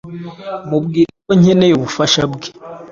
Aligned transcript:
mubwira 0.69 1.11
ko 1.25 1.31
nkeneye 1.39 1.73
ubufasha 1.75 2.21
bwe 2.31 2.47